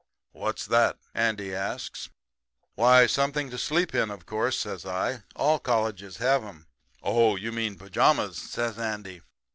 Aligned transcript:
"'What's 0.31 0.65
that?' 0.65 0.97
Andy 1.13 1.53
asks. 1.53 2.09
"'Why, 2.73 3.05
something 3.05 3.51
to 3.51 3.59
sleep 3.59 3.93
in, 3.93 4.09
of 4.09 4.25
course,' 4.25 4.57
says 4.57 4.83
I. 4.83 5.21
'All 5.35 5.59
colleges 5.59 6.17
have 6.17 6.43
'em.' 6.43 6.65
"'Oh, 7.03 7.35
you 7.35 7.51
mean 7.51 7.75
pajamas,' 7.75 8.39
says 8.39 8.79
Andy. 8.79 9.21